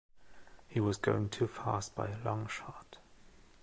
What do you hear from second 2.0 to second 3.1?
a long shot.